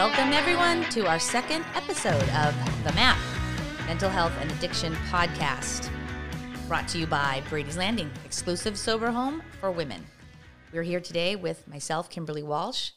[0.00, 2.54] Welcome, everyone, to our second episode of
[2.84, 3.18] The MAP
[3.86, 5.90] Mental Health and Addiction Podcast,
[6.66, 10.06] brought to you by Brady's Landing, exclusive sober home for women.
[10.72, 12.92] We're here today with myself, Kimberly Walsh,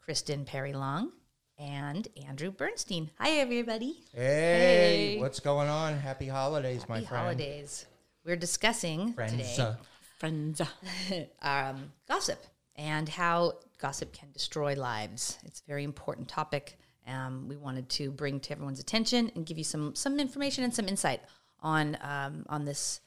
[0.00, 1.12] Kristen Perry Long,
[1.56, 3.12] and Andrew Bernstein.
[3.20, 4.02] Hi, everybody.
[4.12, 5.96] Hey, what's going on?
[5.96, 7.04] Happy holidays, my friends.
[7.04, 7.22] Happy friend.
[7.22, 7.86] holidays.
[8.24, 9.54] We're discussing Friends.
[9.54, 9.76] today
[10.18, 10.60] Friends.
[11.42, 12.44] um, gossip
[12.76, 15.38] and how gossip can destroy lives.
[15.44, 16.78] It's a very important topic.
[17.06, 20.74] Um, we wanted to bring to everyone's attention and give you some some information and
[20.74, 21.20] some insight
[21.60, 23.00] on um, on this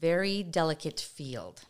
[0.00, 1.64] very delicate field.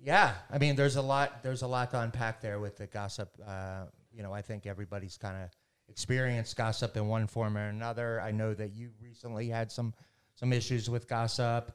[0.00, 1.42] yeah, I mean, there's a lot.
[1.42, 3.30] There's a lot to unpack there with the gossip.
[3.44, 5.50] Uh, you know, I think everybody's kind of
[5.88, 8.20] experienced gossip in one form or another.
[8.20, 9.94] I know that you recently had some
[10.34, 11.72] some issues with gossip,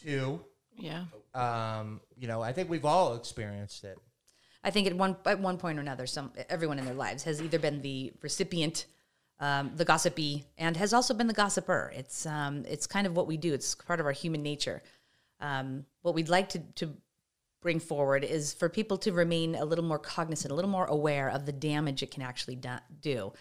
[0.00, 0.40] too.
[0.76, 1.04] Yeah.
[1.34, 3.98] Um, you know, I think we've all experienced it.
[4.64, 7.42] I think at one at one point or another, some everyone in their lives has
[7.42, 8.86] either been the recipient,
[9.40, 11.92] um, the gossipy, and has also been the gossiper.
[11.94, 13.52] It's um, it's kind of what we do.
[13.52, 14.82] It's part of our human nature.
[15.40, 16.94] Um, what we'd like to to
[17.60, 21.28] bring forward is for people to remain a little more cognizant, a little more aware
[21.28, 22.70] of the damage it can actually do.
[23.00, 23.32] do.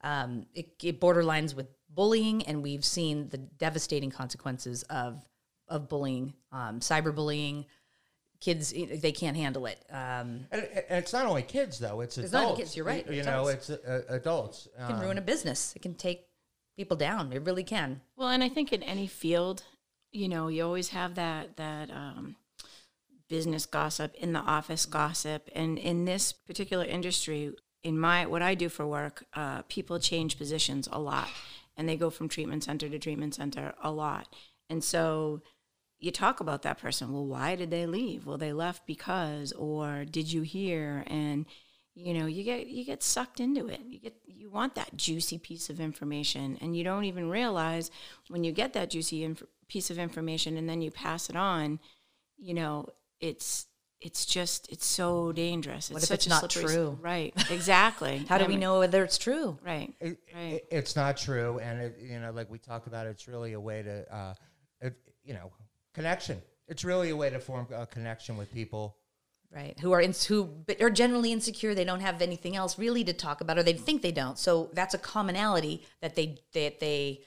[0.00, 5.24] Um, it, it borderlines with bullying, and we've seen the devastating consequences of
[5.68, 7.66] of bullying, um, cyberbullying.
[8.40, 9.82] Kids, they can't handle it.
[9.90, 12.50] Um, And, and it's not only kids though; it's, It's adults.
[12.50, 14.66] only kids, you're right, You, you know, it's uh, adults.
[14.66, 15.72] It can Um, ruin a business.
[15.74, 16.26] It can take
[16.76, 17.32] people down.
[17.32, 18.02] It really can.
[18.16, 19.62] Well, and I think in any field,
[20.12, 22.36] you know, you always have that that um,
[23.28, 28.54] business gossip, in the office gossip, and in this particular industry, in my what I
[28.54, 31.28] do for work, uh, people change positions a lot,
[31.78, 34.28] and they go from treatment center to treatment center a lot,
[34.68, 35.40] and so
[36.04, 37.12] you talk about that person.
[37.12, 38.26] Well, why did they leave?
[38.26, 41.04] Well, they left because, or did you hear?
[41.06, 41.46] And
[41.94, 43.80] you know, you get you get sucked into it.
[43.86, 47.90] You get you want that juicy piece of information, and you don't even realize
[48.28, 51.78] when you get that juicy inf- piece of information, and then you pass it on.
[52.36, 52.88] You know,
[53.20, 53.66] it's
[54.00, 55.88] it's just it's so dangerous.
[55.88, 56.98] It's What if such it's not slippery s- true?
[57.00, 57.32] Right.
[57.50, 58.18] Exactly.
[58.28, 59.56] How do I we know whether it's true?
[59.64, 59.94] Right.
[60.00, 60.54] It, Right.
[60.54, 63.60] it- it's not true, and it, you know, like we talked about, it's really a
[63.60, 64.34] way to, uh,
[64.82, 64.94] it,
[65.24, 65.52] you know,
[65.94, 66.42] connection.
[66.68, 68.96] It's really a way to form a connection with people.
[69.54, 69.78] Right.
[69.78, 70.50] Who are in, who
[70.80, 71.74] are generally insecure.
[71.74, 74.36] They don't have anything else really to talk about, or they think they don't.
[74.36, 77.20] So that's a commonality that they that they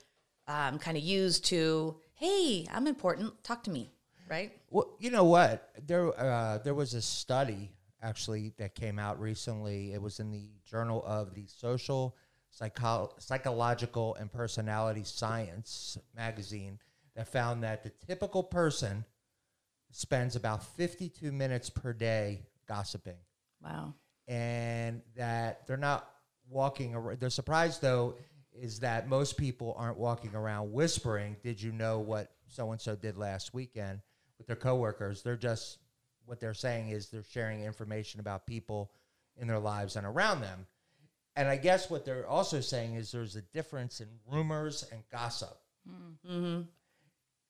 [0.48, 3.42] um, kind of use to, hey, I'm important.
[3.44, 3.92] Talk to me.
[4.30, 4.52] Right.
[4.70, 5.70] Well, you know what?
[5.86, 9.94] There, uh, there was a study actually that came out recently.
[9.94, 12.16] It was in the Journal of the Social
[12.50, 16.78] Psycho- Psychological and Personality Science magazine
[17.18, 19.04] that found that the typical person
[19.92, 23.18] spends about 52 minutes per day gossiping.
[23.62, 23.96] Wow.
[24.28, 26.08] and that they're not
[26.48, 27.20] walking around.
[27.20, 28.16] They're surprised though
[28.54, 32.96] is that most people aren't walking around whispering, "Did you know what so and so
[32.96, 34.02] did last weekend?"
[34.38, 35.24] with their coworkers.
[35.24, 35.80] They're just
[36.26, 38.92] what they're saying is they're sharing information about people
[39.38, 40.68] in their lives and around them.
[41.36, 45.58] And I guess what they're also saying is there's a difference in rumors and gossip.
[45.90, 46.62] Mm-hmm.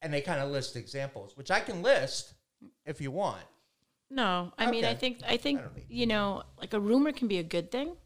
[0.00, 2.34] And they kind of list examples, which I can list
[2.86, 3.42] if you want.
[4.10, 7.38] No, I mean, I think I think I you know, like a rumor can be
[7.38, 7.96] a good thing,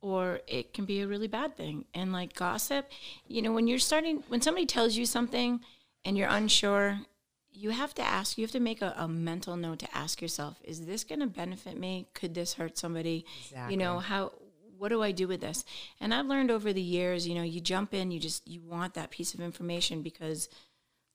[0.00, 1.84] or it can be a really bad thing.
[1.92, 2.88] And like gossip,
[3.26, 5.60] you know, when you're starting, when somebody tells you something
[6.04, 7.00] and you're unsure,
[7.52, 8.38] you have to ask.
[8.38, 11.26] You have to make a, a mental note to ask yourself: Is this going to
[11.26, 12.06] benefit me?
[12.14, 13.26] Could this hurt somebody?
[13.68, 14.32] You know how.
[14.78, 15.64] What do I do with this?
[16.00, 18.92] And I've learned over the years, you know, you jump in, you just you want
[18.94, 20.52] that piece of information because It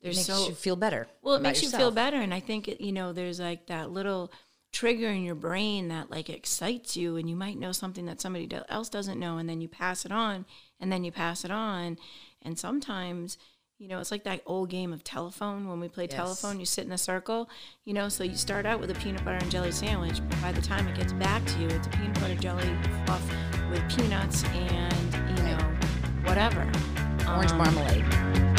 [0.01, 1.07] there's makes so you feel better.
[1.21, 3.91] well, it makes you feel better, and I think it, you know there's like that
[3.91, 4.31] little
[4.71, 8.49] trigger in your brain that like excites you, and you might know something that somebody
[8.69, 10.45] else doesn't know, and then you pass it on,
[10.79, 11.97] and then you pass it on,
[12.41, 13.37] and sometimes.
[13.77, 16.13] You know, it's like that old game of telephone when we play Yes.
[16.13, 16.59] telephone.
[16.59, 17.49] You sit in a circle,
[17.83, 20.51] you know, so you start out with a peanut butter and jelly sandwich, but by
[20.51, 22.69] the time it gets back to you, it's a peanut butter jelly
[23.07, 23.27] fluff
[23.71, 25.57] with peanuts and, you know,
[26.29, 26.61] whatever.
[27.27, 28.50] Orange Um, marmalade.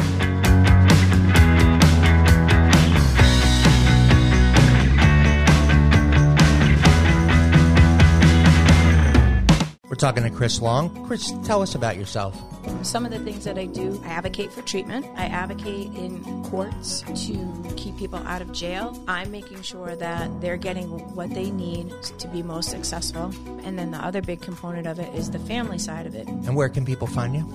[9.93, 11.05] We're talking to Chris Long.
[11.05, 12.35] Chris, tell us about yourself.
[12.83, 15.05] Some of the things that I do, I advocate for treatment.
[15.17, 18.99] I advocate in courts to keep people out of jail.
[19.06, 23.35] I'm making sure that they're getting what they need to be most successful.
[23.65, 26.27] And then the other big component of it is the family side of it.
[26.27, 27.47] And where can people find you?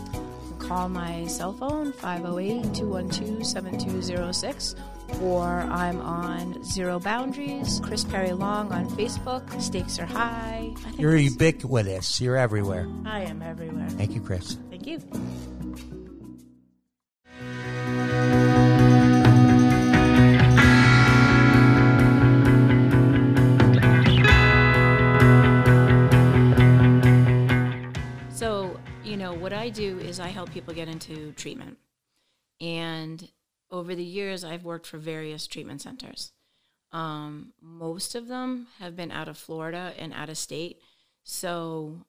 [0.59, 4.75] Call my cell phone, 508 212 7206,
[5.21, 9.61] or I'm on Zero Boundaries, Chris Perry Long on Facebook.
[9.61, 10.73] Stakes are high.
[10.75, 12.21] I think You're ubiquitous.
[12.21, 12.87] You're everywhere.
[13.05, 13.89] I am everywhere.
[13.89, 14.57] Thank you, Chris.
[14.69, 14.99] Thank you.
[28.29, 31.77] So, you know, what I do is I help people get into treatment.
[32.61, 33.27] And
[33.69, 36.31] over the years, I've worked for various treatment centers.
[36.91, 40.81] Um, most of them have been out of Florida and out of state.
[41.23, 42.05] So,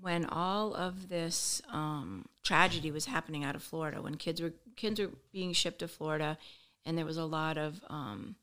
[0.00, 5.00] when all of this um, tragedy was happening out of Florida, when kids were kids
[5.00, 6.38] were being shipped to Florida,
[6.84, 8.36] and there was a lot of um,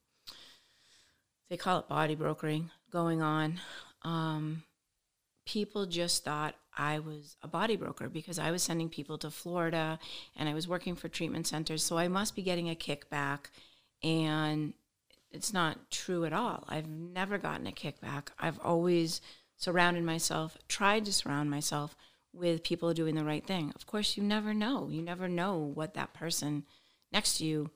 [1.50, 3.60] they call it body brokering going on.
[4.04, 4.64] Um,
[5.46, 10.00] people just thought I was a body broker because I was sending people to Florida
[10.36, 13.48] and I was working for treatment centers, so I must be getting a kickback.
[14.04, 14.74] And
[15.32, 16.64] it's not true at all.
[16.68, 18.28] I've never gotten a kickback.
[18.40, 19.22] I've always
[19.58, 21.96] surrounded myself, tried to surround myself
[22.34, 23.72] with people doing the right thing.
[23.76, 24.90] Of course, you never know.
[24.90, 26.66] You never know what that person
[27.12, 27.72] next to you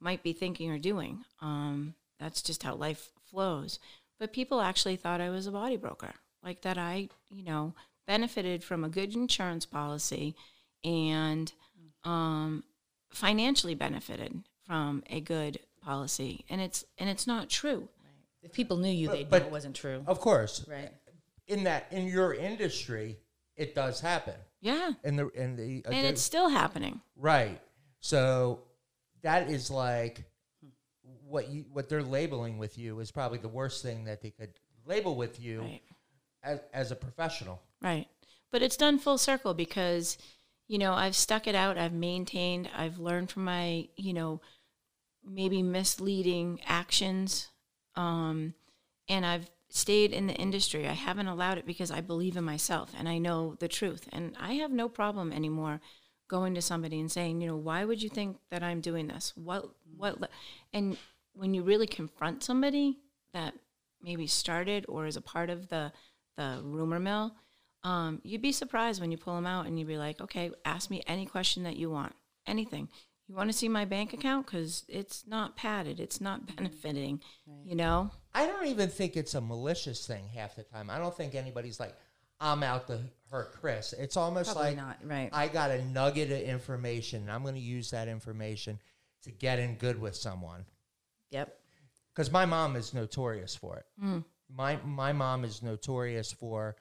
[0.00, 1.24] might be thinking or doing.
[1.40, 3.78] Um, that's just how life flows.
[4.18, 6.12] But people actually thought I was a body broker,
[6.42, 7.74] like that I, you know,
[8.06, 10.34] benefited from a good insurance policy
[10.84, 11.52] and
[12.04, 12.64] um,
[13.10, 16.44] financially benefited from a good policy.
[16.48, 17.88] And it's and it's not true.
[18.42, 20.04] If people knew you, But- they'd but- know it wasn't true.
[20.06, 20.66] Of course.
[20.68, 20.90] Right.
[21.46, 23.18] In that, in your industry,
[23.56, 24.34] it does happen.
[24.60, 24.92] Yeah.
[25.02, 27.00] In the, in the, And it's still happening.
[27.16, 27.60] right.
[28.00, 28.62] So
[29.22, 30.24] that is like
[31.26, 34.50] what you, what they're labeling with you is probably the worst thing that they could
[34.86, 35.82] label with you Right.
[36.44, 37.60] As, as a professional.
[37.82, 38.06] Right.
[38.52, 40.16] But it's done full circle because,
[40.68, 44.40] you know, I've stuck it out, I've maintained, I've learned from my, you know,
[45.24, 47.48] maybe misleading actions.
[47.96, 48.54] Um,
[49.08, 50.86] and I've stayed in the industry.
[50.86, 54.08] I haven't allowed it because I believe in myself and I know the truth.
[54.12, 55.80] And I have no problem anymore
[56.28, 59.32] going to somebody and saying, you know, why would you think that I'm doing this?
[59.36, 60.28] What, what, le-"
[60.72, 60.96] and
[61.34, 62.98] when you really confront somebody
[63.32, 63.54] that
[64.00, 65.92] maybe started or is a part of the,
[66.36, 67.34] the rumor mill,
[67.82, 70.90] um, you'd be surprised when you pull them out and you'd be like, okay, ask
[70.90, 72.14] me any question that you want,
[72.46, 72.88] anything.
[73.28, 74.46] You want to see my bank account?
[74.46, 77.20] Because it's not padded, it's not benefiting,
[77.64, 78.10] you know?
[78.34, 80.90] I don't even think it's a malicious thing half the time.
[80.90, 81.94] I don't think anybody's like,
[82.40, 83.00] I'm out to
[83.30, 83.92] hurt Chris.
[83.92, 85.30] It's almost Probably like not, right.
[85.32, 87.22] I got a nugget of information.
[87.22, 88.78] And I'm going to use that information
[89.22, 90.64] to get in good with someone.
[91.30, 91.56] Yep.
[92.14, 93.86] Because my mom is notorious for it.
[94.48, 96.76] My my mom is notorious for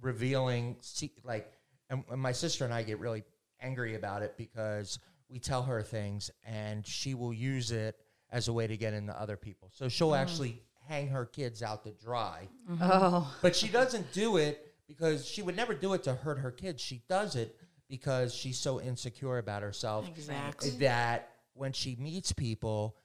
[0.00, 0.76] revealing
[1.24, 1.50] like,
[1.88, 3.22] and, and my sister and I get really
[3.60, 4.98] angry about it because
[5.28, 7.96] we tell her things and she will use it
[8.30, 9.70] as a way to get into other people.
[9.72, 10.18] So she'll mm.
[10.18, 12.48] actually hang her kids out to dry.
[12.70, 12.82] Mm-hmm.
[12.82, 16.50] Oh, But she doesn't do it because she would never do it to hurt her
[16.50, 16.82] kids.
[16.82, 17.56] She does it
[17.88, 20.70] because she's so insecure about herself Exactly.
[20.80, 22.96] that when she meets people,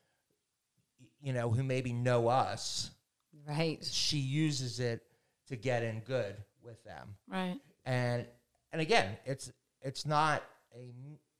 [1.21, 2.91] you know, who maybe know us,
[3.47, 3.83] right.
[3.83, 5.01] she uses it
[5.47, 7.15] to get in good with them.
[7.27, 7.59] Right.
[7.85, 8.25] And
[8.71, 9.51] and again, it's
[9.81, 10.43] it's not
[10.75, 10.93] a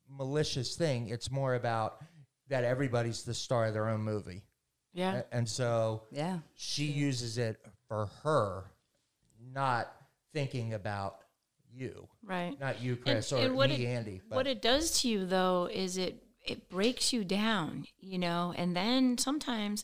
[0.10, 1.10] malicious thing.
[1.10, 2.02] It's more about
[2.50, 4.44] that everybody's the star of their own movie.
[4.94, 5.18] Yeah.
[5.18, 6.40] A- And so Yeah.
[6.56, 7.58] she uses it
[7.88, 8.72] for her,
[9.54, 9.92] not
[10.34, 11.20] thinking about
[11.70, 12.58] you, Right.
[12.60, 14.22] not you, Chris, or what me, it, Andy.
[14.30, 18.54] But What it does to you though is it it breaks you down, you know,
[18.56, 19.84] and then sometimes,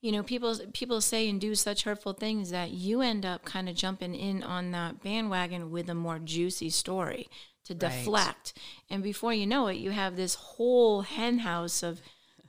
[0.00, 3.68] you know, people people say and do such hurtful things that you end up kind
[3.68, 7.28] of jumping in on that bandwagon with a more juicy story
[7.64, 8.54] to deflect.
[8.88, 12.00] And before you know it, you have this whole hen house of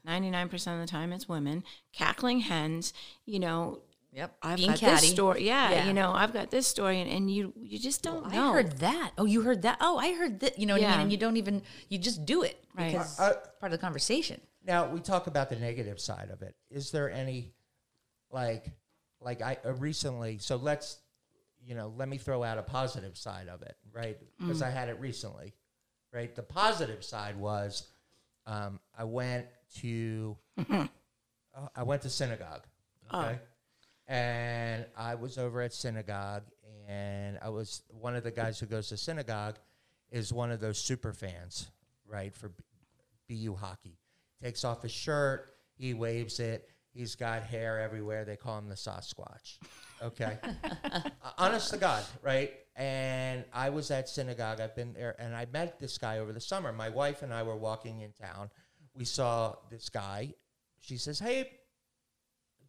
[0.07, 2.93] 99% of the time it's women, cackling hens,
[3.25, 3.79] you know,
[4.13, 4.35] Yep.
[4.41, 5.01] I've Being got catty.
[5.07, 5.45] this story.
[5.45, 5.87] Yeah, Yeah.
[5.87, 8.49] you know, I've got this story, and, and you you just don't know.
[8.49, 9.11] I heard that.
[9.17, 9.77] Oh, you heard that?
[9.79, 10.59] Oh, I heard that.
[10.59, 10.99] You know what I mean?
[10.99, 12.91] And you don't even, you just do it Right.
[12.91, 14.41] because Uh, it's part of the conversation.
[14.65, 16.55] Now we talk about the negative side of it.
[16.69, 17.53] Is there any,
[18.31, 18.65] like,
[19.19, 20.37] like I uh, recently?
[20.39, 20.97] So let's,
[21.65, 24.17] you know, let me throw out a positive side of it, right?
[24.39, 25.53] Because I had it recently,
[26.13, 26.33] right?
[26.35, 27.87] The positive side was,
[28.45, 29.45] um, I went
[29.79, 30.37] to,
[30.69, 30.87] uh,
[31.75, 32.63] I went to synagogue,
[33.13, 33.39] okay,
[34.07, 36.43] and I was over at synagogue,
[36.87, 39.57] and I was one of the guys who goes to synagogue
[40.11, 41.69] is one of those super fans,
[42.07, 43.97] right, for B- BU hockey.
[44.41, 46.67] Takes off his shirt, he waves it.
[46.93, 48.25] He's got hair everywhere.
[48.25, 49.59] They call him the Sasquatch.
[50.01, 50.37] Okay,
[50.83, 52.51] Uh, honest to God, right?
[52.75, 54.59] And I was at synagogue.
[54.59, 56.73] I've been there, and I met this guy over the summer.
[56.73, 58.49] My wife and I were walking in town.
[58.95, 60.33] We saw this guy,
[60.79, 61.49] she says, "Hey,"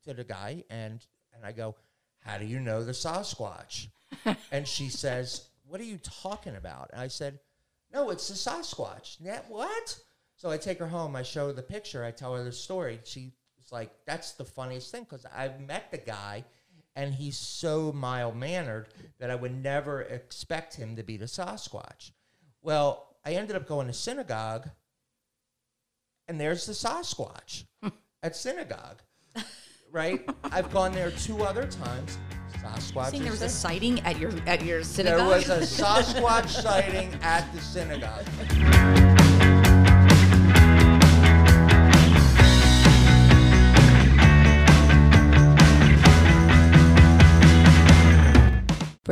[0.05, 1.75] to the guy, and and I go,
[2.21, 3.89] "How do you know the Sasquatch?"
[4.53, 7.41] and she says, "What are you talking about?" And I said,
[7.93, 9.99] "No, it's the Sasquatch." Yeah, what?
[10.43, 11.15] So I take her home.
[11.15, 12.05] I show her the picture.
[12.05, 12.99] I tell her the story.
[13.05, 13.31] She's
[13.71, 16.45] like, "That's the funniest thing because I've met the guy."
[16.97, 18.89] And he's so mild mannered
[19.21, 22.11] that I would never expect him to be the Sasquatch.
[22.61, 24.69] Well, I ended up going to synagogue,
[26.27, 27.67] and there's the Sasquatch
[28.25, 29.01] at synagogue,
[29.93, 30.29] right?
[30.43, 32.19] I've gone there two other times.
[32.61, 33.11] Sasquatch.
[33.11, 35.45] Saying there was a sighting at your at your synagogue.
[35.45, 38.27] There was a Sasquatch sighting at the synagogue.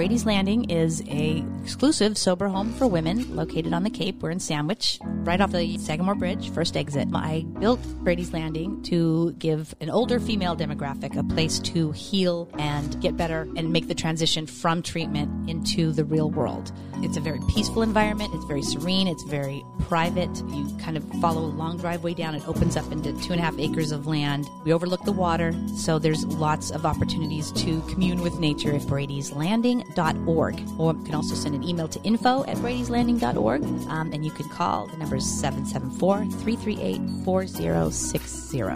[0.00, 4.22] Brady's Landing is a exclusive sober home for women located on the Cape.
[4.22, 7.06] We're in Sandwich, right off the Sagamore Bridge, first exit.
[7.12, 12.98] I built Brady's Landing to give an older female demographic a place to heal and
[13.02, 16.72] get better and make the transition from treatment into the real world.
[17.02, 18.34] It's a very peaceful environment.
[18.34, 19.06] It's very serene.
[19.06, 20.34] It's very private.
[20.48, 22.34] You kind of follow a long driveway down.
[22.34, 24.48] It opens up into two and a half acres of land.
[24.64, 29.32] We overlook the water, so there's lots of opportunities to commune with nature at Brady's
[29.32, 30.62] Landing bradyslanding.org.
[30.78, 33.62] Or you can also send an email to info at bradyslanding.org.
[33.88, 34.86] Um, and you can call.
[34.86, 38.62] The number is 774 338 4060.
[38.62, 38.68] All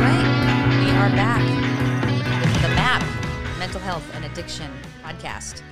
[0.00, 0.26] right,
[0.80, 1.42] we are back
[2.44, 3.02] with the MAP
[3.58, 4.70] Mental Health and Addiction
[5.02, 5.62] podcast.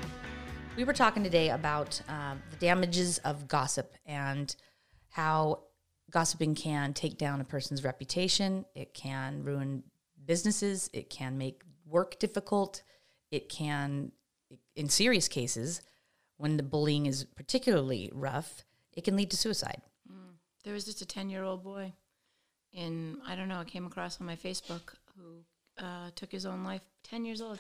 [0.77, 4.55] We were talking today about um, the damages of gossip and
[5.11, 5.63] how
[6.11, 8.67] gossiping can take down a person's reputation.
[8.75, 9.83] It can ruin
[10.27, 10.91] businesses.
[10.93, 12.83] It can make work difficult.
[13.31, 14.13] It can,
[14.75, 15.81] in serious cases,
[16.37, 19.83] when the bullying is particularly rough, it can lead to suicide.
[20.65, 21.93] There was just a 10 year old boy
[22.73, 25.45] in, I don't know, I came across on my Facebook who
[25.79, 26.83] uh, took his own life.
[27.05, 27.59] 10 years old.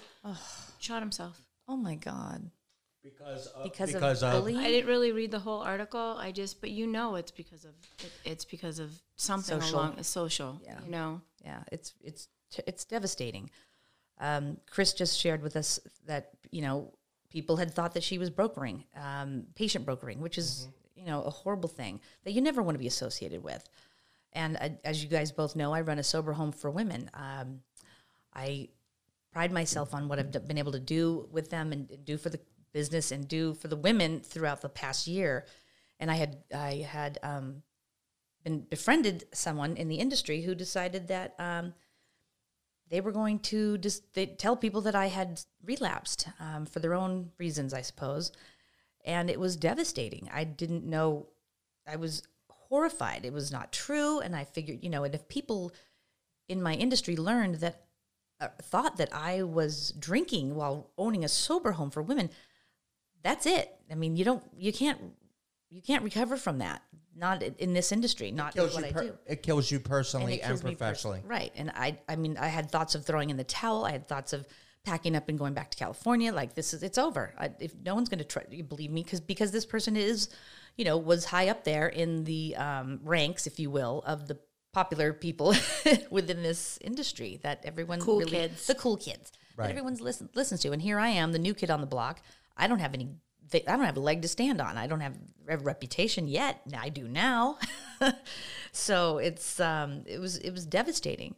[0.78, 1.40] Shot himself.
[1.68, 2.50] Oh my God.
[3.02, 4.58] Because of, Because, because of of, bullying?
[4.58, 6.16] I didn't really read the whole article.
[6.18, 9.78] I just, but you know, it's because of it, it's because of something Social.
[9.78, 10.60] along social.
[10.64, 10.80] Yeah.
[10.84, 12.26] You know, yeah it's it's
[12.66, 13.50] it's devastating.
[14.18, 16.94] Um, chris just shared with us that you know
[17.28, 21.30] people had thought that she was brokering um, patient brokering which is you know a
[21.30, 23.68] horrible thing that you never want to be associated with.
[24.32, 27.10] And uh, as you guys both know i run a sober home for women.
[27.14, 27.60] Um,
[28.34, 28.68] i
[29.32, 32.16] pride myself on what i've d- been able to do with them and, and do
[32.16, 32.40] for the
[32.72, 35.44] business and do for the women throughout the past year.
[36.00, 37.62] And i had i had um,
[38.42, 41.74] been befriended someone in the industry who decided that um,
[42.88, 46.94] they were going to just they tell people that I had relapsed um, for their
[46.94, 48.32] own reasons, I suppose,
[49.04, 50.30] and it was devastating.
[50.32, 51.26] I didn't know.
[51.86, 53.24] I was horrified.
[53.24, 55.72] It was not true, and I figured, you know, and if people
[56.48, 57.86] in my industry learned that
[58.40, 62.30] uh, thought that I was drinking while owning a sober home for women,
[63.22, 63.74] that's it.
[63.90, 65.00] I mean, you don't, you can't,
[65.70, 66.82] you can't recover from that.
[67.18, 68.30] Not in- in this industry.
[68.30, 70.70] Not kills what you I per- do it kills you personally it and, kills me
[70.72, 71.22] pers- professionally.
[71.24, 71.50] right.
[71.56, 73.84] And I, I mean, I had thoughts of throwing in the towel.
[73.86, 74.46] I had thoughts of
[74.84, 76.32] packing up and going back to California.
[76.32, 77.34] Like this is, it's over.
[77.38, 80.28] I, if no one's going to try, you believe me, because because this person is,
[80.76, 84.38] you know, was high up there in the um, ranks, if you will, of the
[84.74, 85.54] popular people
[86.10, 88.66] within this industry that everyone Cool really, kids.
[88.66, 89.64] the cool kids Right.
[89.68, 90.72] that everyone's listen listens to.
[90.72, 92.20] And here I am, the new kid on the block.
[92.58, 93.08] I don't have any.
[93.54, 94.76] I don't have a leg to stand on.
[94.76, 95.16] I don't have
[95.48, 96.60] a reputation yet.
[96.76, 97.58] I do now.
[98.72, 101.34] so it's um, it was it was devastating.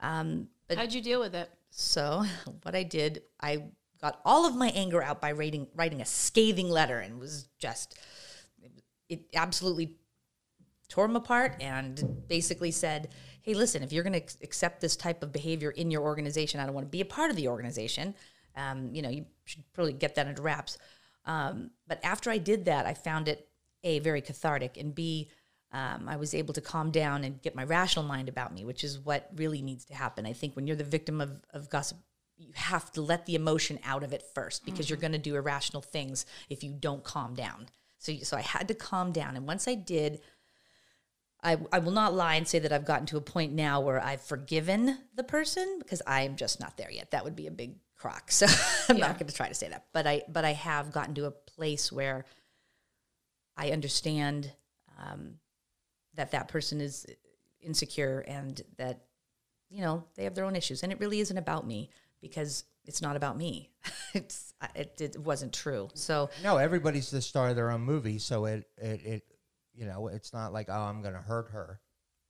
[0.00, 1.50] Um, but how'd you deal with it?
[1.70, 2.24] so
[2.62, 3.64] what I did, I
[4.00, 7.98] got all of my anger out by writing writing a scathing letter, and was just
[9.08, 9.96] it absolutely
[10.88, 13.08] tore him apart and basically said,
[13.42, 16.66] "Hey, listen, if you're going to accept this type of behavior in your organization, I
[16.66, 18.14] don't want to be a part of the organization.
[18.56, 20.78] Um, you know, you should probably get that under wraps."
[21.24, 23.48] Um, but after I did that, I found it
[23.82, 25.30] a very cathartic, and b
[25.72, 28.82] um, I was able to calm down and get my rational mind about me, which
[28.82, 30.26] is what really needs to happen.
[30.26, 31.98] I think when you're the victim of, of gossip,
[32.36, 35.36] you have to let the emotion out of it first because you're going to do
[35.36, 37.68] irrational things if you don't calm down.
[37.98, 40.20] So, so I had to calm down, and once I did,
[41.42, 44.02] I, I will not lie and say that I've gotten to a point now where
[44.02, 47.12] I've forgiven the person because I am just not there yet.
[47.12, 48.30] That would be a big crock.
[48.40, 48.46] So
[48.88, 49.86] I'm not going to try to say that.
[49.92, 52.24] But I but I have gotten to a place where
[53.56, 54.50] I understand
[54.98, 55.34] um,
[56.14, 57.06] that that person is
[57.60, 59.04] insecure and that
[59.68, 61.90] you know they have their own issues, and it really isn't about me
[62.20, 63.70] because it's not about me.
[64.14, 65.88] it's it, it wasn't true.
[65.94, 69.22] So No, everybody's the star of their own movie, so it it, it
[69.74, 71.80] you know, it's not like oh, I'm going to hurt her.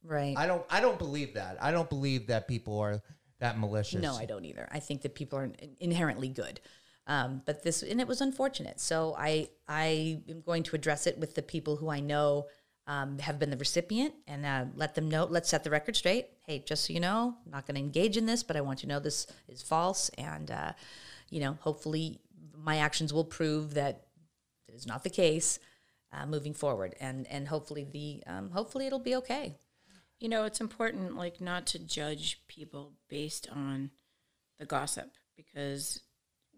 [0.03, 0.37] Right.
[0.37, 0.65] I don't.
[0.71, 1.59] I don't believe that.
[1.61, 3.03] I don't believe that people are
[3.41, 4.01] that malicious.
[4.01, 4.69] No, I don't either.
[4.71, 6.61] I think that people are inherently good.
[7.07, 8.79] Um, but this, and it was unfortunate.
[8.79, 12.47] So I, I am going to address it with the people who I know
[12.87, 15.25] um, have been the recipient and uh, let them know.
[15.25, 16.29] Let's set the record straight.
[16.47, 18.83] Hey, just so you know, I'm not going to engage in this, but I want
[18.83, 20.09] you to know this is false.
[20.19, 20.73] And uh,
[21.31, 22.21] you know, hopefully,
[22.57, 24.07] my actions will prove that
[24.69, 25.59] it is not the case
[26.13, 26.95] uh, moving forward.
[27.01, 29.57] And and hopefully the um, hopefully it'll be okay.
[30.21, 33.91] You know, it's important, like, not to judge people based on
[34.59, 36.01] the gossip because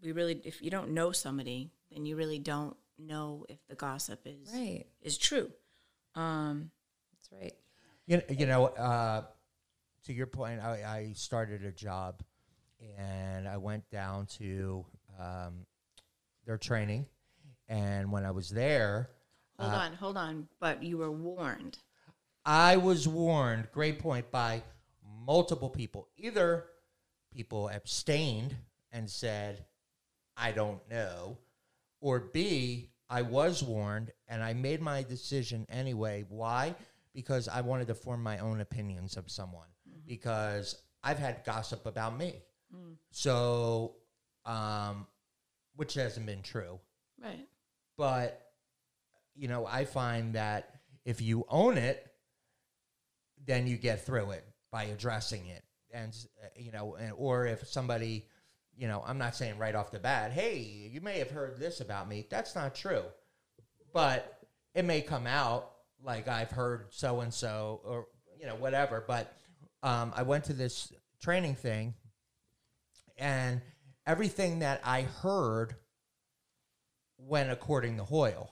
[0.03, 4.21] we really, if you don't know somebody, then you really don't know if the gossip
[4.25, 4.85] is Right.
[5.01, 5.51] is true.
[6.15, 6.73] Um,
[7.13, 7.53] That's right.
[8.07, 9.23] You, you know, uh,
[10.05, 12.23] to your point, I, I started a job
[12.99, 14.85] and I went down to
[15.21, 15.67] um,
[16.45, 17.07] their training.
[17.69, 19.09] And when I was there,
[19.59, 20.49] hold on, hold on.
[20.59, 21.79] But you were warned.
[22.45, 24.63] I was warned, great point, by
[25.27, 26.09] multiple people.
[26.17, 26.67] Either
[27.33, 28.55] people abstained
[28.91, 29.65] and said,
[30.37, 31.39] I don't know,
[32.01, 36.25] or B, I was warned and I made my decision anyway.
[36.29, 36.75] Why?
[37.15, 39.69] Because I wanted to form my own opinions of someone,
[40.07, 42.43] because I've had gossip about me.
[43.11, 43.97] So,
[44.47, 45.07] um,
[45.77, 46.79] which hasn't been true
[47.23, 47.47] Right.
[47.97, 48.51] but
[49.35, 52.12] you know i find that if you own it
[53.47, 55.63] then you get through it by addressing it.
[55.93, 58.27] And uh, you know and, or if somebody
[58.75, 61.81] you know i'm not saying right off the bat hey you may have heard this
[61.81, 62.27] about me.
[62.31, 63.05] That's not true.
[63.93, 64.39] But
[64.75, 65.71] it may come out
[66.03, 68.07] like i've heard so and so or
[68.41, 69.05] you know whatever.
[69.07, 69.37] But
[69.83, 71.95] um, i went to this training thing
[73.19, 73.61] and
[74.07, 75.77] everything that i heard
[77.19, 78.51] went according to Hoyle.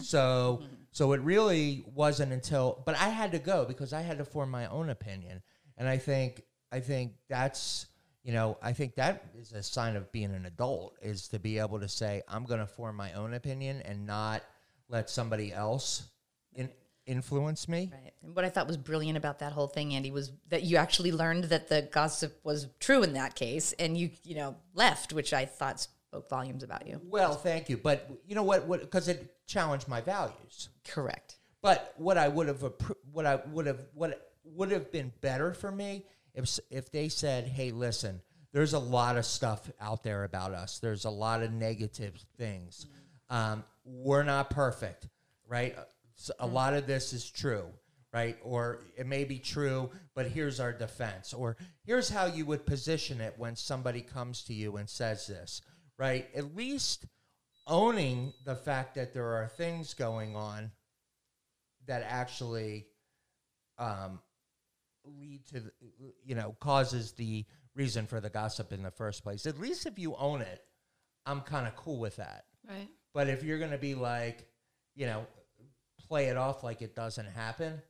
[0.00, 0.74] So mm-hmm.
[0.90, 4.50] so it really wasn't until but I had to go because I had to form
[4.50, 5.42] my own opinion.
[5.76, 7.86] And I think I think that's
[8.24, 11.58] you know, I think that is a sign of being an adult is to be
[11.58, 14.42] able to say I'm going to form my own opinion and not
[14.88, 16.08] let somebody else
[16.54, 16.70] in,
[17.06, 17.90] influence me.
[17.92, 18.14] Right.
[18.22, 21.12] And what I thought was brilliant about that whole thing, Andy, was that you actually
[21.12, 25.34] learned that the gossip was true in that case, and you, you know, left, which
[25.34, 27.00] I thought spoke volumes about you.
[27.04, 30.68] Well, thank you, but you know what what cuz it challenged my values.
[30.86, 31.38] Correct.
[31.60, 32.62] But what I would have
[33.10, 37.48] what I would have what would have been better for me if if they said,
[37.48, 38.22] "Hey, listen,
[38.52, 40.78] there's a lot of stuff out there about us.
[40.78, 42.86] There's a lot of negative things.
[43.28, 45.08] Um, we're not perfect,
[45.48, 45.76] right?
[46.38, 47.66] A lot of this is true."
[48.12, 52.64] Right, or it may be true, but here's our defense, or here's how you would
[52.64, 55.62] position it when somebody comes to you and says this,
[55.98, 56.26] right?
[56.34, 57.06] At least
[57.66, 60.70] owning the fact that there are things going on
[61.86, 62.86] that actually
[63.78, 64.20] um,
[65.04, 65.72] lead to the,
[66.24, 69.46] you know causes the reason for the gossip in the first place.
[69.46, 70.62] At least if you own it,
[71.26, 72.44] I'm kind of cool with that.
[72.68, 72.88] Right.
[73.12, 74.46] But if you're going to be like,
[74.94, 75.26] you know,
[76.08, 77.80] play it off like it doesn't happen,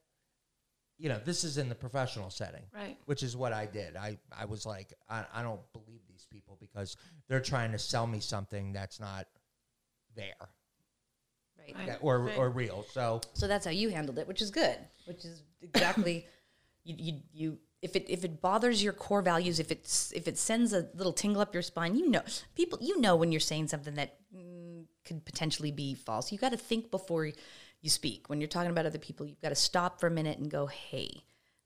[0.98, 2.96] you know, this is in the professional setting Right.
[3.06, 3.96] which is what I did.
[3.96, 6.96] I, I was like, I, I don't believe these people because
[7.28, 9.26] they're trying to sell me something that's not
[10.14, 10.34] there
[11.58, 11.74] Right.
[11.76, 11.86] Right.
[11.86, 12.36] that- or, Right.
[12.38, 12.84] or real.
[12.92, 14.78] So, So that's how you handled it, which is good.
[15.06, 16.26] Which is exactly
[16.84, 20.38] you, you you if it if it bothers your core values, if it's if it
[20.38, 22.22] sends a little tingle up your spine, you know
[22.54, 26.30] people you know when you're saying something that mm, could potentially be false.
[26.32, 27.32] You got to think before you
[27.90, 28.28] speak.
[28.28, 30.66] When you're talking about other people, you've got to stop for a minute and go,
[30.66, 31.24] "Hey,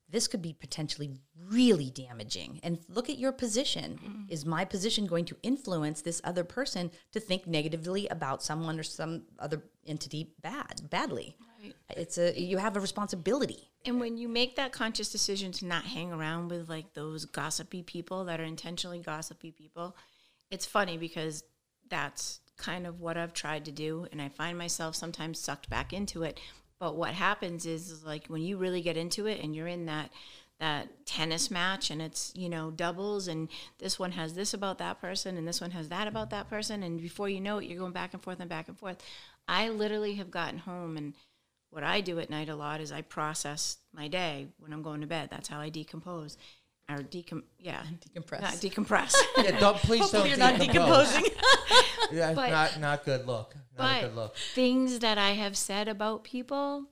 [0.09, 1.11] this could be potentially
[1.49, 3.99] really damaging." And look at your position.
[4.03, 4.23] Mm-hmm.
[4.29, 8.83] Is my position going to influence this other person to think negatively about someone or
[8.83, 11.35] some other entity bad badly?
[11.61, 11.73] Right.
[11.97, 13.69] It's a you have a responsibility.
[13.85, 17.81] And when you make that conscious decision to not hang around with like those gossipy
[17.81, 19.95] people that are intentionally gossipy people,
[20.51, 21.43] it's funny because
[21.89, 24.07] that's kind of what I've tried to do.
[24.11, 26.39] And I find myself sometimes sucked back into it.
[26.79, 29.87] But what happens is, is like when you really get into it and you're in
[29.87, 30.11] that
[30.59, 34.99] that tennis match and it's you know doubles and this one has this about that
[34.99, 37.79] person and this one has that about that person and before you know it you're
[37.79, 39.01] going back and forth and back and forth
[39.47, 41.13] i literally have gotten home and
[41.71, 45.01] what I do at night a lot is I process my day when I'm going
[45.01, 45.29] to bed.
[45.31, 46.37] That's how I decompose.
[46.89, 47.83] Or decom yeah.
[48.15, 48.41] Decompress.
[48.41, 49.15] Not decompress.
[49.37, 51.25] yeah, don't, please don't Hopefully you're not decomposing.
[52.11, 53.53] Yeah, But- not, not good look.
[53.77, 54.35] Not a good look.
[54.35, 56.85] things that I have said about people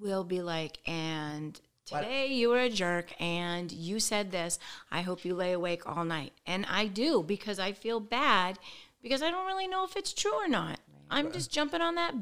[0.00, 2.00] will be like, and What?
[2.00, 4.58] today you were a jerk and you said this.
[4.90, 6.32] I hope you lay awake all night.
[6.46, 8.58] And I do because I feel bad
[9.02, 10.80] because I don't really know if it's true or not.
[11.10, 12.14] I'm just jumping on that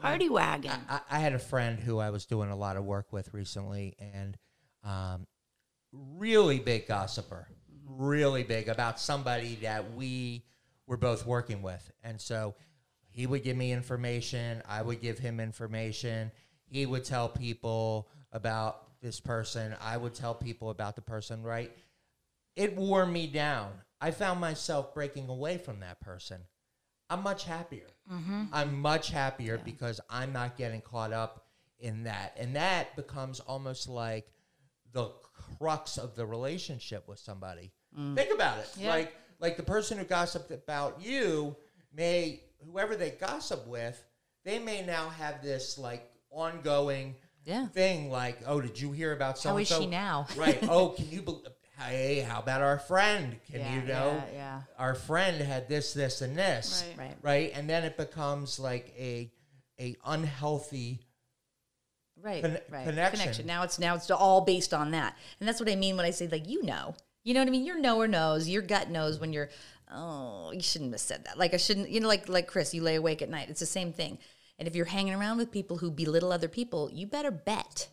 [0.00, 0.72] party wagon.
[0.88, 3.96] I, I had a friend who I was doing a lot of work with recently,
[3.98, 4.36] and
[4.84, 5.26] um,
[5.92, 7.48] really big gossiper,
[7.88, 10.44] really big about somebody that we
[10.86, 12.54] were both working with, and so
[13.16, 16.30] he would give me information, I would give him information.
[16.66, 21.42] He would tell people about this person, I would tell people about the person.
[21.42, 21.72] Right?
[22.56, 23.70] It wore me down.
[24.02, 26.42] I found myself breaking away from that person.
[27.08, 27.86] I'm much happier.
[28.12, 28.44] Mm-hmm.
[28.52, 31.46] I'm much happier because I'm not getting caught up
[31.78, 32.36] in that.
[32.38, 34.26] And that becomes almost like
[34.96, 35.10] the
[35.58, 37.70] crux of the relationship with somebody.
[37.98, 38.16] Mm.
[38.16, 38.68] Think about it.
[38.78, 38.88] Yeah.
[38.90, 41.54] Like like the person who gossiped about you
[41.94, 44.02] may whoever they gossip with,
[44.44, 47.66] they may now have this like ongoing Yeah.
[47.68, 50.26] thing like, oh, did you hear about so How is she now?
[50.36, 50.58] right.
[50.68, 51.42] Oh, can you bel
[51.78, 53.36] Hey, how about our friend?
[53.50, 54.22] Can Yeah, you know?
[54.32, 54.60] yeah, yeah.
[54.78, 56.98] Our friend had this, this, and this Right.
[56.98, 57.16] Right.
[57.20, 57.52] right?
[57.54, 59.30] And then it becomes like a
[59.78, 61.00] a unhealthy.
[62.22, 62.84] Right, Con- right.
[62.84, 63.46] connection.
[63.46, 66.10] Now it's now it's all based on that, and that's what I mean when I
[66.10, 67.64] say like you know, you know what I mean.
[67.64, 69.50] Your knower knows, your gut knows when you're.
[69.88, 71.38] Oh, you shouldn't have said that.
[71.38, 73.48] Like I shouldn't, you know, like like Chris, you lay awake at night.
[73.50, 74.18] It's the same thing.
[74.58, 77.88] And if you're hanging around with people who belittle other people, you better bet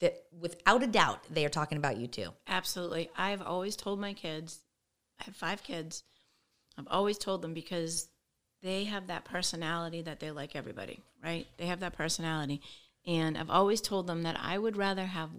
[0.00, 2.28] that without a doubt they are talking about you too.
[2.46, 3.10] Absolutely.
[3.16, 4.60] I've always told my kids,
[5.20, 6.02] I have five kids.
[6.78, 8.08] I've always told them because
[8.62, 11.46] they have that personality that they're like everybody, right?
[11.56, 12.60] They have that personality.
[13.06, 15.30] And I've always told them that I would rather have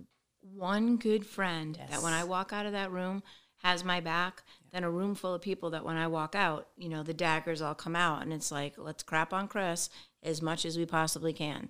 [0.42, 3.24] one good friend that when I walk out of that room
[3.64, 6.90] has my back than a room full of people that when I walk out, you
[6.90, 9.90] know, the daggers all come out and it's like, let's crap on Chris
[10.22, 11.70] as much as we possibly can.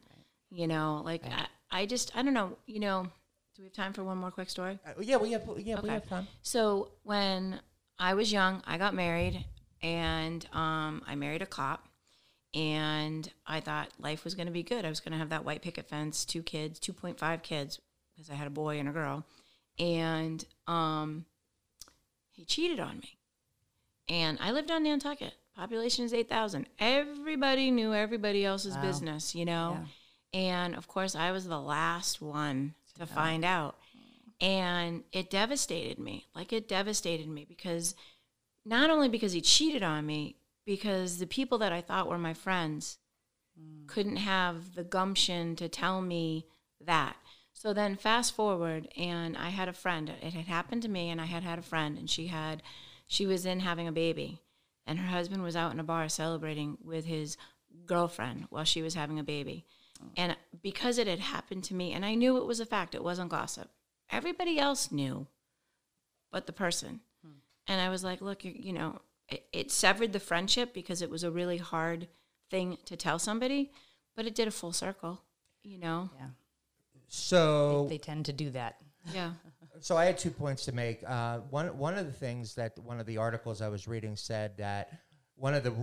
[0.49, 3.07] You know, like I, I just, I don't know, you know,
[3.55, 4.79] do we have time for one more quick story?
[4.85, 5.43] Uh, yeah, we have.
[5.57, 6.27] Yeah, we have time.
[6.41, 7.59] So when
[7.99, 9.45] I was young, I got married,
[9.83, 11.87] and um, I married a cop,
[12.53, 14.85] and I thought life was going to be good.
[14.85, 17.79] I was going to have that white picket fence, two kids, two point five kids,
[18.13, 19.25] because I had a boy and a girl,
[19.79, 21.25] and um,
[22.31, 23.17] he cheated on me,
[24.09, 25.33] and I lived on Nantucket.
[25.55, 26.67] Population is eight thousand.
[26.79, 29.77] Everybody knew everybody else's business, you know.
[30.33, 33.77] And of course, I was the last one to find out.
[34.41, 36.25] And it devastated me.
[36.35, 37.93] Like, it devastated me because
[38.65, 42.33] not only because he cheated on me, because the people that I thought were my
[42.33, 42.97] friends
[43.59, 43.87] mm.
[43.87, 46.47] couldn't have the gumption to tell me
[46.81, 47.15] that.
[47.53, 50.11] So then, fast forward, and I had a friend.
[50.21, 52.61] It had happened to me, and I had had a friend, and she had,
[53.07, 54.41] she was in having a baby,
[54.85, 57.37] and her husband was out in a bar celebrating with his
[57.85, 59.65] girlfriend while she was having a baby.
[60.01, 60.07] Oh.
[60.17, 63.03] And because it had happened to me, and I knew it was a fact, it
[63.03, 63.69] wasn't gossip.
[64.11, 65.27] Everybody else knew,
[66.31, 67.01] but the person.
[67.23, 67.37] Hmm.
[67.67, 68.99] And I was like, look, you, you know,
[69.29, 72.07] it, it severed the friendship because it was a really hard
[72.49, 73.71] thing to tell somebody,
[74.15, 75.21] but it did a full circle,
[75.63, 76.09] you know?
[76.17, 76.27] Yeah,
[77.07, 78.77] So, they tend to do that.
[79.13, 79.31] Yeah.
[79.79, 81.03] so I had two points to make.
[81.05, 84.57] Uh, one, one of the things that one of the articles I was reading said
[84.57, 84.91] that
[85.35, 85.73] one of the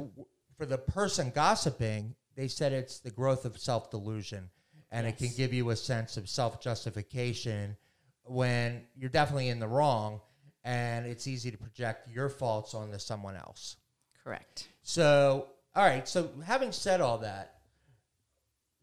[0.56, 4.50] for the person gossiping, they said it's the growth of self delusion,
[4.90, 7.76] and it can give you a sense of self justification
[8.24, 10.20] when you're definitely in the wrong,
[10.64, 13.76] and it's easy to project your faults onto someone else.
[14.22, 14.68] Correct.
[14.82, 16.06] So, all right.
[16.08, 17.54] So, having said all that,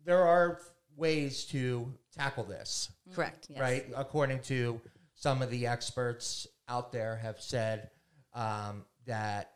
[0.05, 0.59] there are
[0.95, 3.47] ways to tackle this, Correct.
[3.49, 3.59] Yes.
[3.59, 3.85] right?
[3.95, 4.81] According to
[5.15, 7.89] some of the experts out there, have said
[8.33, 9.51] um, that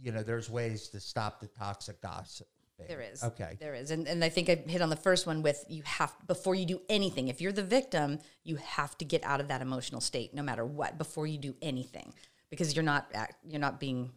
[0.00, 2.46] you know there's ways to stop the toxic gossip.
[2.84, 3.24] There is.
[3.24, 3.56] Okay.
[3.58, 3.90] There is.
[3.90, 6.66] And, and I think I hit on the first one with you have, before you
[6.66, 10.34] do anything, if you're the victim, you have to get out of that emotional state
[10.34, 12.12] no matter what before you do anything
[12.50, 14.12] because you're not, act, you're not being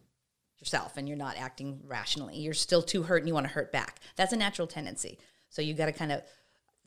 [0.58, 2.36] yourself and you're not acting rationally.
[2.36, 4.00] You're still too hurt and you want to hurt back.
[4.16, 5.18] That's a natural tendency.
[5.48, 6.22] So you got to kind of,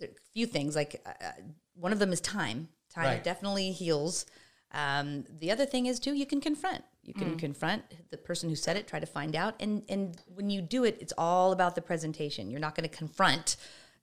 [0.02, 1.32] a few things like uh,
[1.76, 2.68] one of them is time.
[2.94, 3.24] Time Right.
[3.24, 4.26] definitely heals.
[4.72, 6.84] Um, the other thing is too, you can confront.
[7.04, 7.40] You can mm.
[7.40, 10.86] confront the person who said it, try to find out, and and when you do
[10.86, 12.50] it, it's all about the presentation.
[12.50, 13.58] You're not going to confront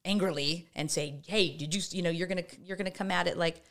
[0.04, 3.38] angrily and say, "Hey, did you?" You know, you're gonna you're gonna come at it
[3.38, 3.62] like,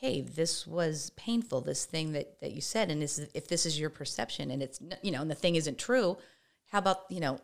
[0.00, 1.60] "Hey, this was painful.
[1.60, 4.62] This thing that that you said, and this is, if this is your perception, and
[4.62, 6.16] it's you know, and the thing isn't true,
[6.66, 7.40] how about you know,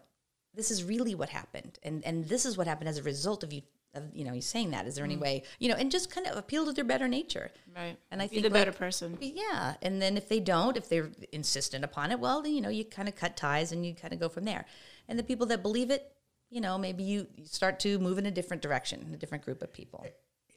[0.54, 3.52] this is really what happened, and and this is what happened as a result of
[3.52, 3.62] you."
[3.94, 4.86] Of, you know, he's saying that.
[4.86, 7.50] Is there any way, you know, and just kind of appeal to their better nature.
[7.74, 7.96] Right.
[8.10, 9.16] And I Be think the better like- person.
[9.20, 12.68] Yeah, and then if they don't, if they're insistent upon it, well, then, you know,
[12.70, 14.64] you kind of cut ties and you kind of go from there.
[15.08, 16.10] And the people that believe it,
[16.50, 19.62] you know, maybe you you start to move in a different direction, a different group
[19.62, 20.06] of people.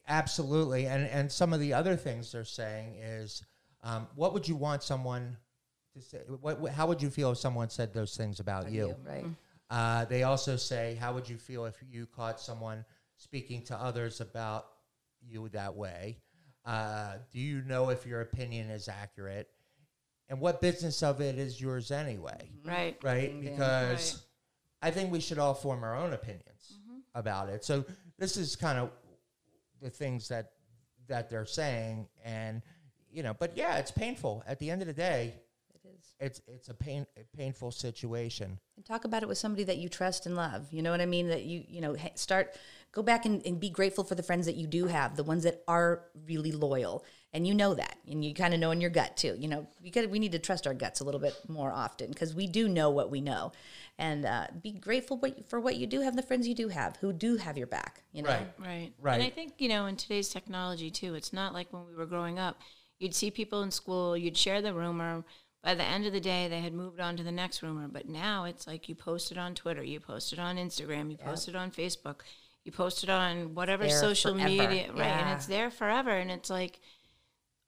[0.07, 3.43] Absolutely, and and some of the other things they're saying is,
[3.83, 5.35] um, what would you want someone
[5.95, 6.19] to say?
[6.41, 8.95] What, what- how would you feel if someone said those things about you?
[9.05, 9.25] right?
[9.69, 12.85] Uh, they also say, how would you feel if you caught someone
[13.17, 14.67] speaking to others about
[15.21, 16.19] you that way?
[16.65, 19.49] Uh, do you know if your opinion is accurate?
[20.29, 22.49] And what business of it is yours anyway?
[22.59, 22.69] Mm-hmm.
[22.69, 22.97] Right.
[23.03, 23.31] right?
[23.31, 23.51] Mm-hmm.
[23.51, 24.23] Because
[24.81, 26.99] I think we should all form our own opinions mm-hmm.
[27.15, 27.63] about it.
[27.63, 27.85] So
[28.19, 28.91] this is kind of
[29.81, 30.51] the things that
[31.07, 32.61] that they're saying, and
[33.09, 34.43] you know, but yeah, it's painful.
[34.45, 35.46] At the end of the day, It
[35.99, 36.13] is.
[36.19, 38.59] it's it's a pain a painful situation.
[38.75, 40.67] And talk about it with somebody that you trust and love.
[40.71, 41.27] You know what I mean?
[41.27, 42.55] That you, you know, start,
[42.91, 45.43] go back and, and be grateful for the friends that you do have, the ones
[45.43, 47.03] that are really loyal.
[47.33, 47.97] And you know that.
[48.07, 49.35] And you kind of know in your gut too.
[49.37, 52.09] You know, we, got we need to trust our guts a little bit more often
[52.09, 53.51] because we do know what we know.
[53.97, 56.95] And uh, be grateful what, for what you do have, the friends you do have
[56.97, 58.03] who do have your back.
[58.13, 58.29] You know?
[58.29, 58.47] Right.
[58.59, 58.93] Right.
[59.01, 59.13] Right.
[59.15, 62.05] And I think, you know, in today's technology too, it's not like when we were
[62.05, 62.61] growing up.
[62.99, 65.23] You'd see people in school, you'd share the rumor.
[65.63, 67.87] By the end of the day, they had moved on to the next rumor.
[67.87, 71.17] But now it's like you post it on Twitter, you post it on Instagram, you
[71.17, 72.21] post it on Facebook,
[72.63, 74.49] you post it on whatever social forever.
[74.49, 74.91] media.
[74.93, 75.07] Right.
[75.07, 76.11] And it's there forever.
[76.11, 76.79] And it's like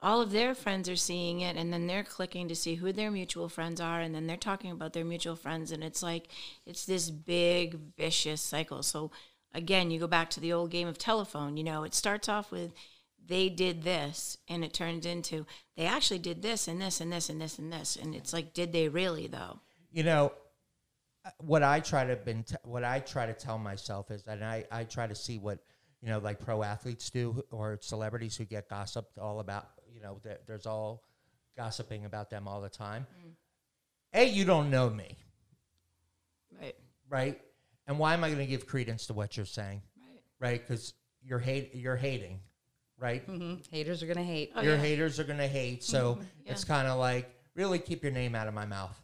[0.01, 3.11] all of their friends are seeing it and then they're clicking to see who their
[3.11, 6.29] mutual friends are and then they're talking about their mutual friends and it's like
[6.65, 9.11] it's this big vicious cycle so
[9.53, 12.51] again you go back to the old game of telephone you know it starts off
[12.51, 12.73] with
[13.29, 15.45] they did this and it turns into
[15.77, 18.53] they actually did this and this and this and this and this and it's like
[18.53, 19.59] did they really though
[19.91, 20.33] You know,
[21.39, 24.65] what I try to been t- what I try to tell myself is that I
[24.71, 25.59] I try to see what
[26.01, 29.69] you know like pro athletes do or celebrities who get gossiped all about.
[29.93, 31.03] You know, there, there's all
[31.57, 33.07] gossiping about them all the time.
[33.25, 33.33] Mm.
[34.13, 35.17] A, you don't know me,
[36.61, 36.75] right
[37.09, 37.41] right?
[37.87, 40.67] And why am I going to give credence to what you're saying, right right?
[40.67, 42.39] Because you're hate you're hating,
[42.99, 43.25] right?
[43.27, 43.55] Mm-hmm.
[43.71, 44.51] Haters are going to hate.
[44.55, 44.77] Oh, your yeah.
[44.77, 44.85] Mm-hmm.
[44.85, 45.83] haters are going to hate.
[45.83, 48.99] So it's kind of like really keep your name out of my mouth,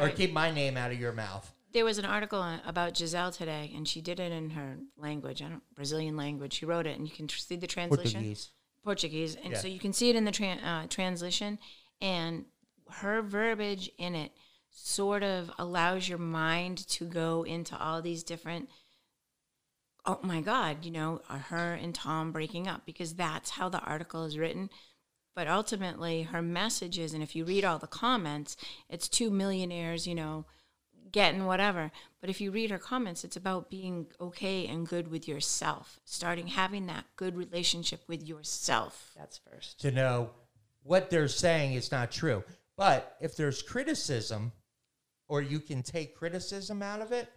[0.00, 1.50] or keep my name out of your mouth.
[1.72, 5.42] There was an article about Gisele today, and she did it in her language.
[5.42, 6.52] I don't Brazilian language.
[6.52, 8.20] She wrote it, and you can see the translation.
[8.20, 8.50] Portuguese.
[8.84, 9.58] Portuguese, and Yeah.
[9.58, 11.58] so you can see it in the tran uh, translation,
[12.00, 12.44] and
[12.90, 14.32] her verbiage in it
[14.70, 18.68] sort of allows your mind to go into all these different.
[20.06, 23.80] Oh my God, you know, are her and Tom breaking up because that's how the
[23.80, 24.68] article is written.
[25.34, 28.56] But ultimately, her message is, and if you read all the comments,
[28.88, 30.44] it's two millionaires, you know,
[31.10, 31.90] getting whatever.
[32.20, 36.48] But if you read her comments, it's about being okay and good with yourself, starting
[36.48, 39.12] having that good relationship with yourself.
[39.16, 39.80] That's first.
[39.80, 40.30] to know
[40.82, 42.44] what they're saying is not true.
[42.76, 44.52] But if there's criticism,
[45.28, 47.28] or you can take criticism out of it,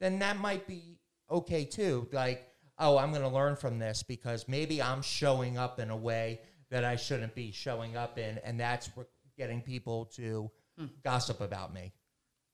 [0.00, 0.98] then that might be
[1.30, 2.08] okay too.
[2.12, 2.46] Like,
[2.78, 6.40] oh, I'm going to learn from this because maybe I'm showing up in a way
[6.70, 8.90] that I shouldn't be showing up in, and that's
[9.36, 10.86] getting people to hmm.
[11.02, 11.92] gossip about me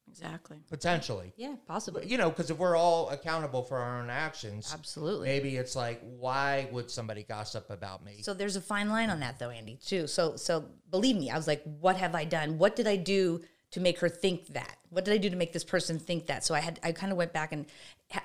[0.09, 0.59] Exactly.
[0.69, 1.33] potentially.
[1.37, 2.07] Yeah, possibly.
[2.07, 5.29] You know, because if we're all accountable for our own actions, Absolutely.
[5.29, 8.21] maybe it's like, why would somebody gossip about me?
[8.23, 10.07] So there's a fine line on that though, Andy, too.
[10.07, 12.59] So so believe me, I was like, what have I done?
[12.59, 13.41] What did I do
[13.73, 14.77] to make her think that?
[14.91, 16.45] What did I do to make this person think that?
[16.45, 17.67] So I had I kind of went back and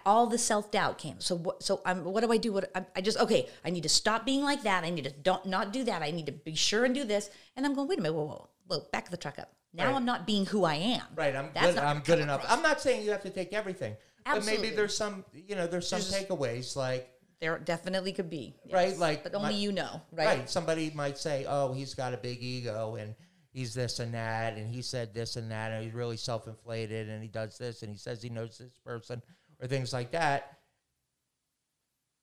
[0.05, 1.19] all the self doubt came.
[1.19, 2.51] So what so I'm what do I do?
[2.53, 4.83] What I, I just okay, I need to stop being like that.
[4.83, 6.01] I need to don't not do that.
[6.03, 7.29] I need to be sure and do this.
[7.55, 9.51] And I'm going, wait a minute, whoa, whoa, whoa, back the truck up.
[9.73, 9.95] Now Right.
[9.95, 11.03] I'm not being who I am.
[11.15, 11.83] Right, I'm That's good.
[11.83, 12.43] I'm good enough.
[12.43, 12.57] across.
[12.57, 14.63] I'm not saying you have to take everything, but Absolutely.
[14.63, 16.75] maybe there's some, you know, there's some takeaways.
[16.75, 18.55] Like, There definitely could be.
[18.71, 20.25] Right, like but only my- you know, right?
[20.39, 20.49] right.
[20.49, 23.13] somebody might say, "Oh, he's got a big ego, and
[23.57, 27.23] he's this and that, and he said this and that, and he's really self-inflated, and
[27.23, 29.21] he does this, and he says he knows this person,
[29.59, 30.59] or things like that."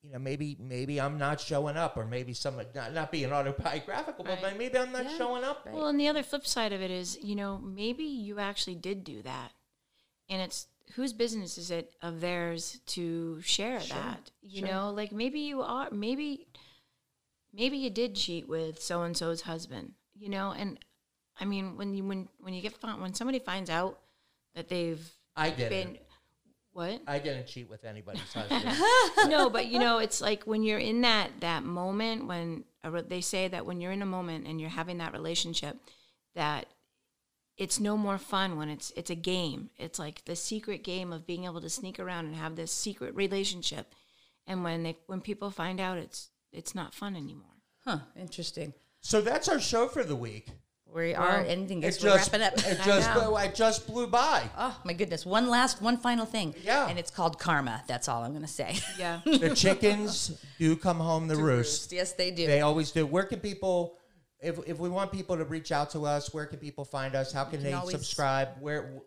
[0.03, 4.25] You know, maybe maybe I'm not showing up, or maybe some not, not being autobiographical,
[4.25, 5.17] but maybe I'm not Yeah.
[5.17, 5.67] showing up.
[5.67, 9.03] Well, and the other flip side of it is, you know, maybe you actually did
[9.03, 9.53] do that.
[10.29, 14.31] And it's whose business is it of theirs to share that?
[14.43, 14.69] You sure.
[14.69, 16.47] know, like maybe you are, maybe,
[17.53, 20.53] maybe you did cheat with so and so's husband, you know?
[20.53, 20.79] And
[21.41, 23.99] I mean, when you, when, when you get, fin- when somebody finds out
[24.55, 25.05] that they've
[25.37, 25.71] I didn't.
[25.71, 25.99] been,
[26.73, 27.01] what?
[27.07, 28.65] I didn't cheat with anybody's husband.
[29.31, 33.03] no, but you know, it's like when you're in that that moment when a re-
[33.07, 35.77] they say that when you're in a moment and you're having that relationship,
[36.35, 36.67] that
[37.57, 39.71] it's no more fun when it's it's a game.
[39.77, 43.15] It's like the secret game of being able to sneak around and have this secret
[43.15, 43.93] relationship,
[44.47, 47.51] and when they when people find out, it's it's not fun anymore.
[47.85, 47.99] Huh.
[48.17, 48.73] Interesting.
[49.01, 50.49] so that's our show for the week.
[50.95, 51.83] We are ending.
[51.83, 52.53] It we're just, wrapping up.
[52.59, 53.37] it I just, know.
[53.37, 54.49] it just blew by.
[54.57, 55.27] Oh my goodness!
[55.27, 56.55] One last, one final thing.
[56.63, 56.89] Yeah.
[56.89, 57.83] and it's called karma.
[57.89, 58.77] That's all I'm going to say.
[58.97, 59.21] Yeah.
[59.25, 61.91] the chickens do come home to roost.
[61.93, 62.47] Yes, they do.
[62.47, 63.07] They always do.
[63.07, 63.99] Where can people,
[64.41, 67.33] if, if we want people to reach out to us, where can people find us?
[67.33, 68.51] How can, can they always- subscribe?
[68.61, 69.03] Where,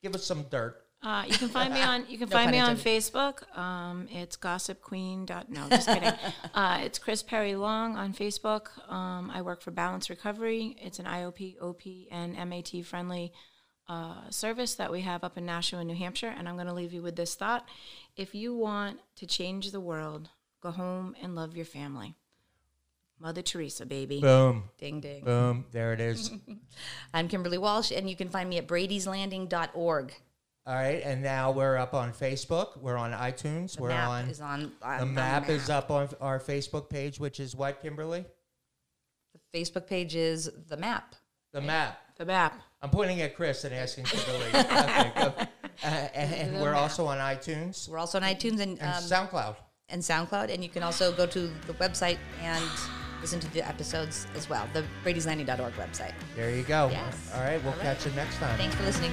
[0.00, 0.76] give us some dirt.
[1.02, 2.76] Uh, you can find me on you can No find me on.
[2.76, 3.56] Facebook.
[3.58, 5.26] Um, it's Gossip Queen.
[5.26, 6.12] Dot, no, just kidding.
[6.54, 8.68] uh, it's Chris Perry Long on Facebook.
[8.90, 10.76] Um, I work for Balance Recovery.
[10.80, 13.32] It's an IOP, OP, and MAT friendly
[13.88, 16.32] uh, service that we have up in Nashua, New Hampshire.
[16.36, 17.66] And I'm going to leave you with this thought:
[18.16, 20.30] If you want to change the world,
[20.62, 22.14] go home and love your family.
[23.18, 24.20] Mother Teresa, baby.
[24.20, 24.64] Boom.
[24.78, 25.24] Ding ding.
[25.24, 25.64] Boom.
[25.70, 26.32] There it is.
[27.14, 30.12] I'm Kimberly Walsh, and you can find me at bradyslanding.org.
[30.66, 31.02] All right.
[31.04, 32.78] And now we're up on Facebook.
[32.80, 33.76] We're on iTunes.
[33.76, 34.24] The we're map on.
[34.28, 34.72] is on.
[34.82, 38.24] on the on map is up on our Facebook page, which is what, Kimberly?
[39.32, 41.14] The Facebook page is the map.
[41.52, 41.98] The map.
[42.16, 42.60] The map.
[42.80, 44.46] I'm pointing at Chris and asking Kimberly.
[44.54, 45.48] okay.
[45.84, 49.56] Uh, and and we're also on iTunes We're also on iTunes and and um, SoundCloud.
[49.88, 52.62] and SoundCloud, and you can also go to the website and
[53.20, 54.68] listen to the episodes as well.
[54.74, 56.12] The Brady'sLanding.org website.
[56.36, 56.88] There you go.
[56.92, 57.32] Yes.
[57.34, 57.60] All right.
[57.64, 57.96] We'll All right.
[57.96, 58.56] catch you next time.
[58.58, 59.12] Thanks for listening.